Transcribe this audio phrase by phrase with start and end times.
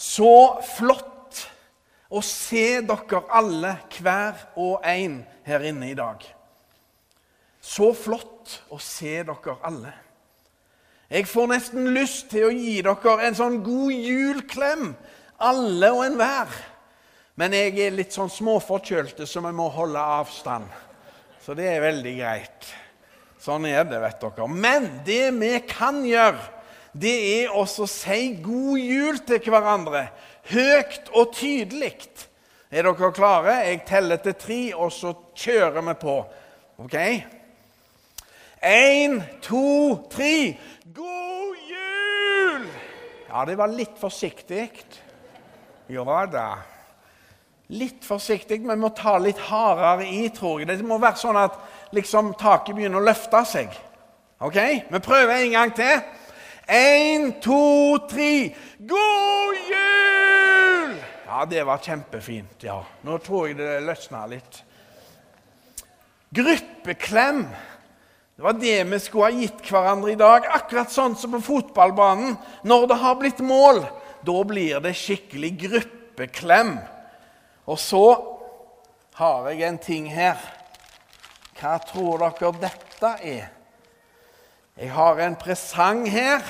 [0.00, 0.32] Så
[0.78, 1.42] flott
[2.08, 6.24] å se dere alle, hver og en, her inne i dag.
[7.60, 9.92] Så flott å se dere alle.
[11.10, 14.92] Jeg får nesten lyst til å gi dere en sånn god julklem,
[15.42, 16.52] alle og enhver.
[17.40, 20.70] Men jeg er litt sånn småforkjølte, så vi må holde avstand.
[21.44, 22.70] Så det er veldig greit.
[23.40, 24.48] Sånn er det, vet dere.
[24.48, 26.40] Men det vi kan gjøre,
[26.92, 30.08] det er også å si god jul til hverandre.
[30.50, 31.94] Høyt og tydelig.
[32.70, 33.60] Er dere klare?
[33.66, 36.16] Jeg teller til tre, og så kjører vi på.
[36.82, 36.96] OK?
[38.62, 40.58] Én, to, tre.
[40.94, 42.66] God jul!
[43.30, 44.68] Ja, det var litt forsiktig.
[45.90, 46.48] Ja da.
[47.70, 50.70] Litt forsiktig, men vi må ta litt hardere i, tror jeg.
[50.70, 51.58] Det må være sånn at
[51.94, 53.74] liksom, taket begynner å løfte seg.
[54.42, 54.58] Ok?
[54.90, 56.02] Vi prøver en gang til.
[56.70, 58.54] Én, to, tre.
[58.78, 60.92] God jul!
[61.26, 62.62] Ja, det var kjempefint.
[62.62, 62.78] ja.
[63.02, 64.60] Nå tror jeg det løsna litt.
[66.30, 67.42] Gruppeklem.
[68.36, 70.46] Det var det vi skulle ha gitt hverandre i dag.
[70.46, 72.38] Akkurat sånn som på fotballbanen.
[72.62, 73.82] Når det har blitt mål,
[74.22, 76.76] da blir det skikkelig gruppeklem.
[77.66, 78.04] Og så
[79.18, 80.38] har jeg en ting her.
[81.58, 83.50] Hva tror dere dette er?
[84.80, 86.40] Jeg har en presang her.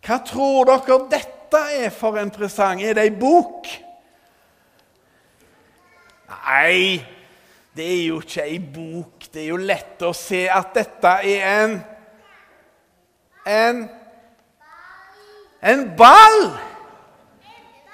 [0.00, 2.80] Hva tror dere dette er for en presang?
[2.80, 3.68] Er det ei bok?
[6.30, 7.04] Nei,
[7.76, 9.28] det er jo ikke ei bok.
[9.28, 11.78] Det er jo lett å se at dette er en
[13.44, 13.84] En
[15.60, 16.42] En ball!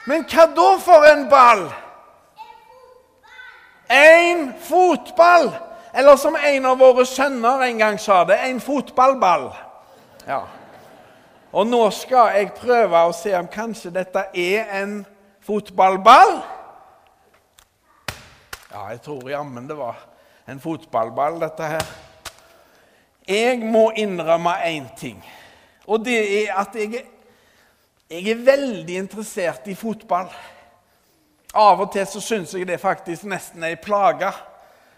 [0.06, 1.66] Men hva da for en ball?
[3.90, 5.65] En fotball!
[5.96, 9.46] Eller som en av våre sønner en gang sa det, en fotballball.
[10.26, 10.42] Ja.
[11.56, 14.98] Og nå skal jeg prøve å se om kanskje dette er en
[15.46, 16.34] fotballball.
[18.74, 20.02] Ja, jeg tror jammen det var
[20.44, 21.86] en fotballball, dette her.
[23.26, 25.22] Jeg må innrømme én ting,
[25.88, 27.00] og det er at jeg,
[28.12, 30.28] jeg er veldig interessert i fotball.
[31.56, 34.28] Av og til så syns jeg det faktisk nesten er ei plage,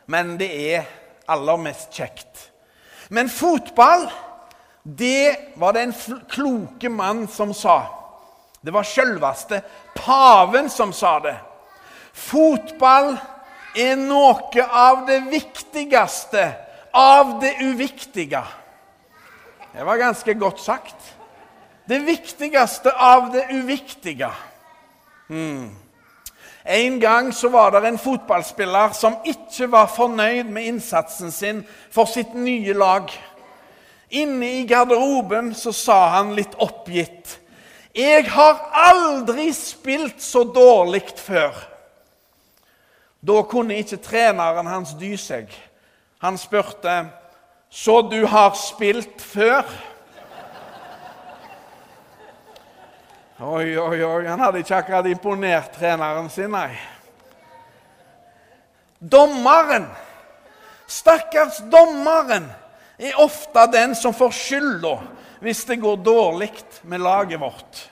[0.09, 0.87] men det er
[1.29, 2.49] aller mest kjekt.
[3.13, 4.07] Men fotball,
[4.83, 5.95] det var det en
[6.31, 7.83] kloke mann som sa.
[8.61, 9.61] Det var sjølveste
[9.97, 11.37] paven som sa det.
[12.13, 13.13] Fotball
[13.79, 16.47] er noe av det viktigste
[16.97, 18.43] av det uviktige.
[19.73, 20.97] Det var ganske godt sagt.
[21.89, 24.31] Det viktigste av det uviktige.
[25.29, 25.77] Hmm.
[26.69, 32.05] En gang så var det en fotballspiller som ikke var fornøyd med innsatsen sin for
[32.05, 33.09] sitt nye lag.
[34.13, 37.39] Inne i garderoben så sa han litt oppgitt
[37.95, 41.57] 'Jeg har aldri spilt så dårlig før.'
[43.25, 45.49] Da kunne ikke treneren hans dy seg.
[46.21, 47.09] Han spurte
[47.71, 49.65] 'Så du har spilt før?'
[53.41, 54.25] Oi, oi, oi.
[54.27, 56.73] Han hadde ikke akkurat imponert treneren sin, nei.
[58.99, 59.87] Dommeren,
[60.91, 62.49] stakkars dommeren,
[62.99, 64.97] er ofte den som får skylda
[65.39, 66.51] hvis det går dårlig
[66.83, 67.85] med laget vårt.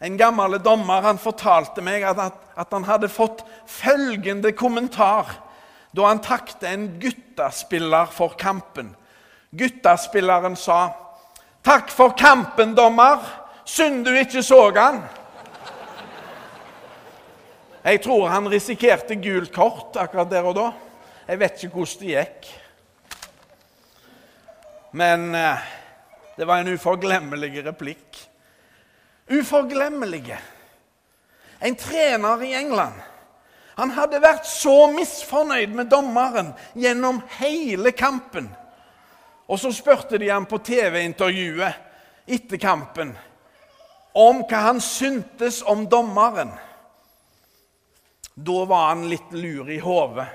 [0.00, 5.36] En gammel dommer han fortalte meg at, at han hadde fått følgende kommentar
[5.92, 8.94] da han takte en guttaspiller for kampen.
[9.52, 10.94] Guttaspilleren sa,
[11.60, 15.00] 'Takk for kampen, dommer.' Synd du ikke så han.
[17.86, 20.68] Jeg tror han risikerte gult kort akkurat der og da.
[21.26, 22.48] Jeg vet ikke hvordan det gikk.
[24.96, 25.66] Men eh,
[26.38, 28.22] det var en uforglemmelig replikk.
[29.34, 30.38] Uforglemmelige.
[31.60, 33.02] En trener i England.
[33.76, 38.48] Han hadde vært så misfornøyd med dommeren gjennom hele kampen.
[39.50, 41.82] Og så spurte de ham på TV-intervjuet
[42.26, 43.12] etter kampen
[44.16, 46.50] om hva han syntes om dommeren.
[48.34, 50.26] Da var han litt lur i hodet.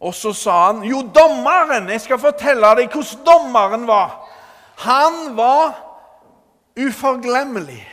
[0.00, 1.88] Og så sa han, 'Jo, dommeren!
[1.88, 4.28] Jeg skal fortelle deg hvordan dommeren var.'
[4.80, 5.74] Han var
[6.76, 7.88] uforglemmelig.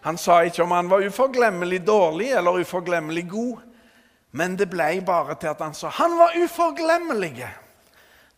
[0.00, 3.56] Han sa ikke om han var uforglemmelig dårlig eller uforglemmelig god,
[4.30, 7.48] men det ble bare til at han sa han var uforglemmelig.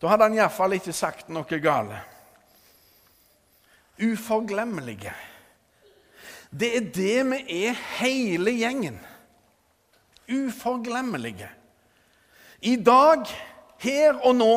[0.01, 2.20] Da hadde han iallfall ikke sagt noe galt
[4.01, 5.13] uforglemmelige.
[6.51, 8.99] Det er det vi er, hele gjengen.
[10.27, 11.49] Uforglemmelige.
[12.61, 13.25] I dag,
[13.81, 14.53] her og nå,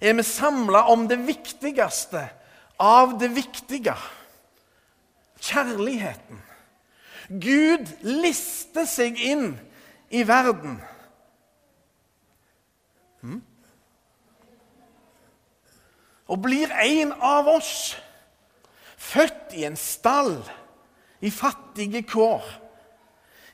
[0.00, 2.28] er vi samla om det viktigste
[2.80, 3.96] av det viktige.
[5.40, 6.42] kjærligheten.
[7.30, 9.54] Gud lister seg inn
[10.10, 10.76] i verden.
[13.22, 13.40] Hmm?
[16.30, 17.94] Og blir en av oss.
[19.00, 20.36] Født i en stall,
[21.20, 22.44] i fattige kår.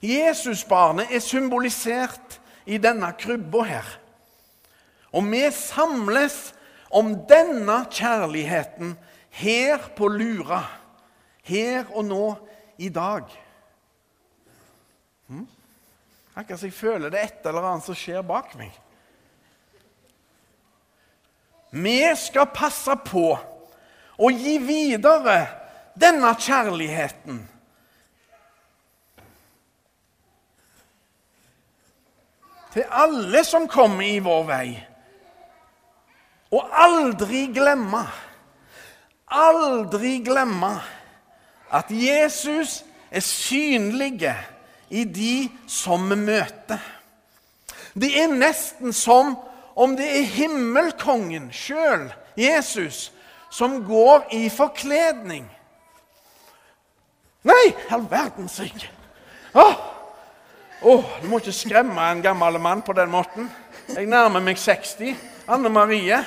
[0.02, 3.88] Jesusbarnet er symbolisert i denne krybba her.
[5.14, 6.52] Og vi samles
[6.90, 8.96] om denne kjærligheten
[9.38, 10.64] her på Lura.
[11.46, 12.24] Her og nå
[12.82, 13.30] i dag.
[15.30, 15.46] Hm?
[16.34, 18.74] Akkurat som jeg føler det er et eller annet som skjer bak meg.
[21.70, 23.30] Vi skal passe på
[24.16, 25.38] å gi videre
[25.96, 27.40] denne kjærligheten.
[32.76, 34.68] Til alle som kommer i vår vei.
[36.52, 38.02] Og aldri glemme,
[39.32, 40.74] aldri glemme
[41.74, 44.34] at Jesus er synlige
[44.92, 46.78] i de som vi møter.
[47.96, 49.34] Det er nesten som
[49.76, 53.10] om det er himmelkongen sjøl, Jesus,
[53.56, 55.46] som går i forkledning.
[57.46, 58.90] Nei, all verdens rike!
[59.56, 59.76] Åh,
[60.82, 63.46] oh, du må ikke skremme en gammel mann på den måten.
[63.88, 65.14] Jeg nærmer meg 60.
[65.48, 66.18] Anne Marie.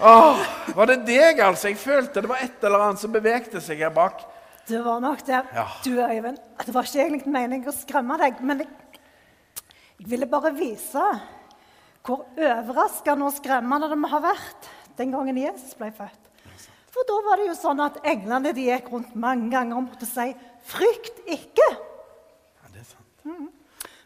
[0.00, 0.40] Åh,
[0.74, 1.70] var det deg, altså?
[1.70, 4.24] Jeg følte det var et eller annet som bevegte seg her bak.
[4.66, 5.44] Det var nok det.
[5.54, 5.66] Ja.
[5.84, 8.98] Du, Øyvind, det var ikke egentlig meningen å skremme deg, men jeg,
[10.00, 11.04] jeg ville bare vise
[12.06, 14.68] hvor overraskende og skremmende det må ha vært
[14.98, 16.30] den gangen Jesus ble født.
[16.96, 20.08] For da var det jo sånn at englene de gikk rundt mange ganger og måtte
[20.08, 20.30] si
[20.64, 21.72] 'frykt ikke'.
[22.62, 23.52] Ja, det er sant.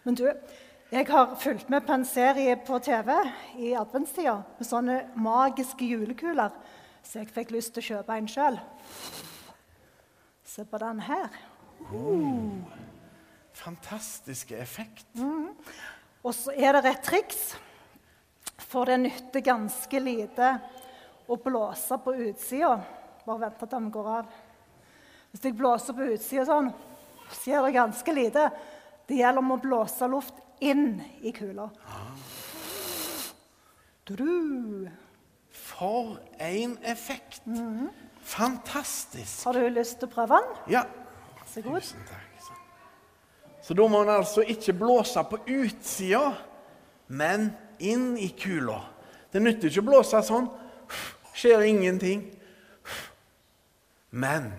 [0.04, 0.26] Men du,
[0.90, 3.12] jeg har fulgt med på en serie på TV
[3.62, 6.50] i adventstida med sånne magiske julekuler,
[7.02, 8.58] så jeg fikk lyst til å kjøpe en sjøl.
[10.44, 11.30] Se på den her.
[13.54, 15.06] Fantastiske effekt.
[16.24, 17.54] Og så er det et triks,
[18.58, 20.50] for det nytter ganske lite
[21.30, 22.76] å blåse på utsida.
[23.26, 24.30] Bare vent til den går av.
[25.30, 26.70] Hvis jeg blåser på utsida sånn,
[27.30, 28.46] så gjør det ganske lite.
[29.06, 31.68] Det gjelder om å blåse luft inn i kula.
[34.08, 34.90] Du-du.
[35.50, 37.46] For en effekt!
[38.30, 39.44] Fantastisk.
[39.46, 40.58] Har du lyst til å prøve den?
[40.74, 40.84] Ja.
[41.50, 41.80] Så god.
[41.82, 42.26] Tusen takk.
[43.62, 46.32] Så da må en altså ikke blåse på utsida,
[47.06, 48.80] men inn i kula.
[49.30, 50.48] Det nytter ikke å blåse sånn.
[51.40, 52.26] Skjer ingenting.
[54.10, 54.50] Men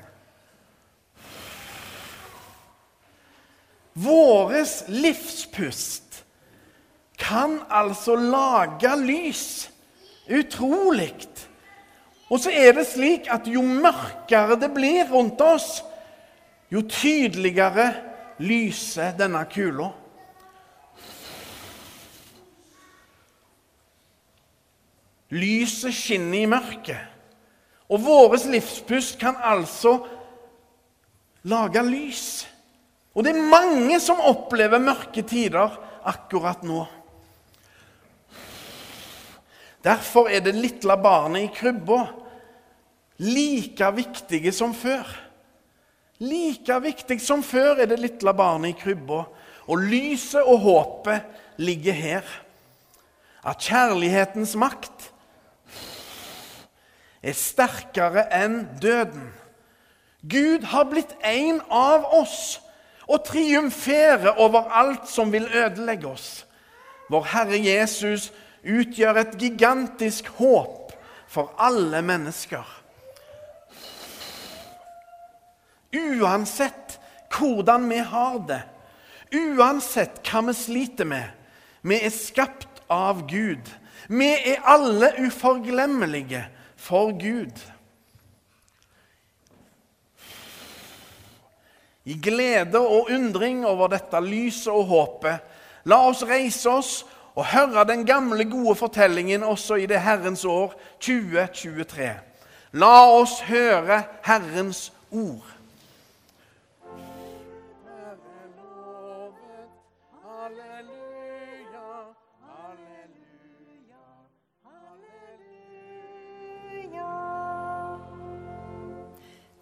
[3.94, 6.24] Våres livspust
[7.20, 9.70] kan altså lage lys.
[10.32, 11.14] Utrolig.
[12.32, 15.82] Og så er det slik at jo mørkere det blir rundt oss,
[16.72, 17.92] jo tydeligere
[18.40, 19.92] lyser denne kula.
[25.32, 27.08] Lyset skinner i mørket.
[27.92, 29.98] Og våres livspust kan altså
[31.48, 32.26] lage lys.
[33.16, 35.76] Og det er mange som opplever mørke tider
[36.08, 36.86] akkurat nå.
[39.84, 42.04] Derfor er det lille barnet i krybba
[43.22, 45.06] like viktige som før.
[46.22, 49.24] Like viktig som før er det lille barnet i krybba.
[49.70, 52.26] Og lyset og håpet ligger her.
[53.46, 55.11] At kjærlighetens makt
[57.22, 59.30] er sterkere enn døden.
[60.22, 62.60] Gud har blitt en av oss
[63.08, 66.30] og triumferer over alt som vil ødelegge oss.
[67.12, 68.30] Vår Herre Jesus
[68.64, 70.94] utgjør et gigantisk håp
[71.28, 72.64] for alle mennesker.
[75.92, 77.00] Uansett
[77.32, 78.62] hvordan vi har det,
[79.36, 81.28] uansett hva vi sliter med,
[81.82, 83.64] vi er skapt av Gud.
[84.12, 86.44] Vi er alle uforglemmelige
[86.82, 87.62] for Gud.
[92.06, 95.44] I glede og undring over dette lyset og håpet,
[95.86, 96.94] la oss reise oss
[97.38, 102.10] og høre den gamle, gode fortellingen også i det Herrens år 2023.
[102.74, 105.46] La oss høre Herrens ord.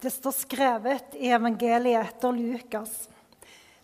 [0.00, 3.08] Det står skrevet i evangeliet etter Lukas.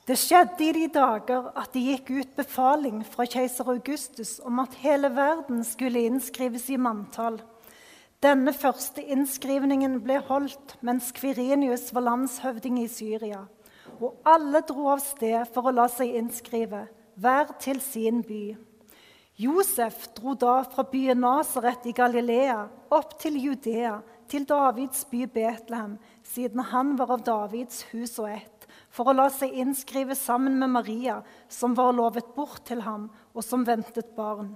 [0.06, 4.78] Det skjedde i de dager at det gikk ut befaling fra keiser Augustus om at
[4.80, 7.36] hele verden skulle innskrives i manntall.
[8.24, 13.42] Denne første innskrivningen ble holdt mens Kvirinius var landshøvding i Syria.
[14.00, 16.86] Og alle dro av sted for å la seg innskrive,
[17.20, 18.56] hver til sin by.
[19.36, 23.98] Josef dro da fra byen Nasaret i Galilea opp til Judea,
[24.30, 29.26] til Davids by Betlehem, siden han var av Davids hus og ett, for å la
[29.32, 34.54] seg innskrive sammen med Maria, som var lovet bort til ham, og som ventet barn.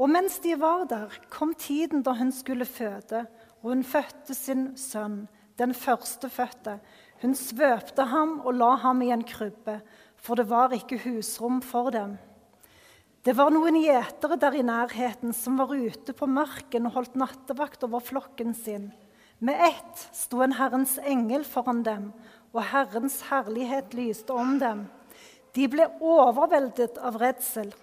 [0.00, 3.26] Og mens de var der, kom tiden da hun skulle føde,
[3.60, 5.26] og hun fødte sin sønn,
[5.60, 6.78] den førstefødte.
[7.20, 9.80] Hun svøpte ham og la ham i en krybbe,
[10.16, 12.16] for det var ikke husrom for dem.
[13.20, 17.82] Det var noen gjetere der i nærheten som var ute på marken og holdt nattevakt
[17.84, 18.86] over flokken sin.
[19.44, 22.06] Med ett sto en Herrens engel foran dem,
[22.56, 24.86] og Herrens herlighet lyste om dem.
[25.52, 27.74] De ble overveldet av redsel,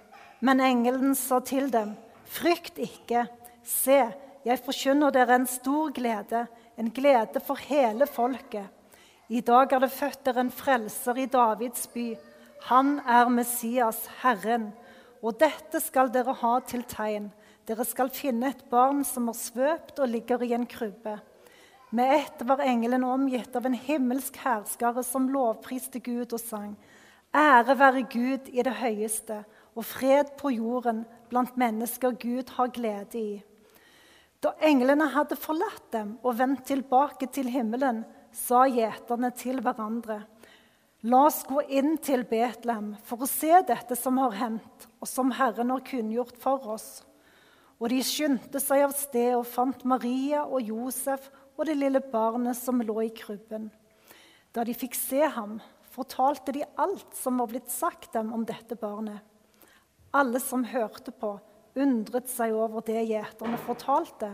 [0.42, 1.94] men engelen sa til dem,
[2.26, 3.28] frykt ikke.
[3.62, 4.00] Se,
[4.42, 6.48] jeg forkynner dere en stor glede,
[6.82, 8.74] en glede for hele folket.
[9.30, 12.10] I dag er det født dere en frelser i Davids by.
[12.72, 14.72] Han er Messias, Herren.
[15.24, 17.32] Og dette skal dere ha til tegn.
[17.68, 21.18] Dere skal finne et barn som er svøpt og ligger i en krybbe.
[21.90, 26.74] Med ett var engelen omgitt av en himmelsk herskare som lovpriste Gud og sang.
[27.36, 29.44] Ære være Gud i det høyeste,
[29.76, 33.44] og fred på jorden blant mennesker Gud har glede i.
[34.44, 40.22] Da englene hadde forlatt dem og vendt tilbake til himmelen, sa gjeterne til hverandre.:
[41.08, 45.30] La oss gå inn til Betlehem for å se dette som har hendt, og som
[45.38, 46.88] Herren har kunngjort for oss.
[47.80, 52.58] Og de skyndte seg av sted og fant Maria og Josef og det lille barnet
[52.60, 53.70] som lå i krybben.
[54.52, 55.62] Da de fikk se ham,
[55.94, 59.22] fortalte de alt som var blitt sagt dem om dette barnet.
[60.12, 61.38] Alle som hørte på,
[61.78, 64.34] undret seg over det gjeterne fortalte.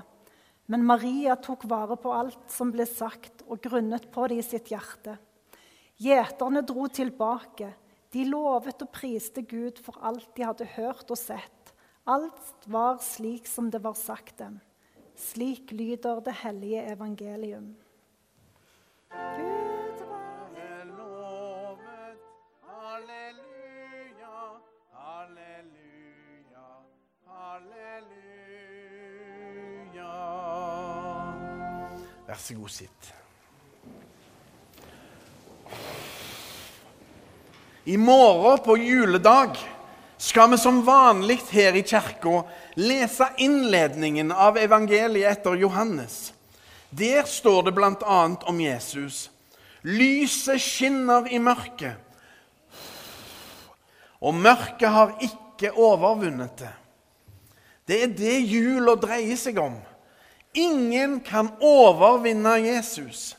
[0.72, 4.74] Men Maria tok vare på alt som ble sagt, og grunnet på det i sitt
[4.74, 5.20] hjerte.
[6.02, 7.74] Gjeterne dro tilbake.
[8.14, 11.74] De lovet og priste Gud for alt de hadde hørt og sett.
[12.06, 14.60] Alt var slik som det var sagt dem.
[15.16, 17.76] Slik lyder det hellige evangelium.
[19.14, 20.04] Gud
[20.58, 22.18] være lovet.
[22.68, 24.38] Halleluja,
[24.92, 26.68] halleluja,
[27.26, 28.14] halleluja.
[32.28, 33.23] Vær så god, sitt.
[37.86, 39.58] I morgen på juledag
[40.18, 42.44] skal vi som vanlig her i kirka
[42.80, 46.34] lese innledningen av evangeliet etter Johannes.
[46.90, 48.22] Der står det bl.a.
[48.42, 49.30] om Jesus.
[49.82, 52.00] Lyset skinner i mørket,
[54.24, 56.72] og mørket har ikke overvunnet det.
[57.84, 59.76] Det er det jula dreier seg om.
[60.56, 63.34] Ingen kan overvinne Jesus.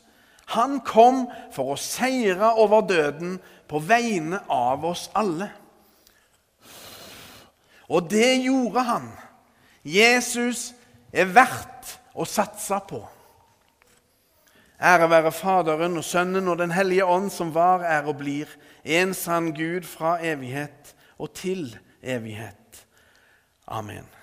[0.53, 5.49] Han kom for å seire over døden på vegne av oss alle.
[7.89, 9.09] Og det gjorde han.
[9.85, 10.71] Jesus
[11.13, 13.01] er verdt å satse på.
[14.81, 18.49] Ære være Faderen og Sønnen og Den hellige ånd, som var, er og blir
[18.83, 21.69] en sann Gud fra evighet og til
[22.03, 22.85] evighet.
[23.67, 24.14] Amen.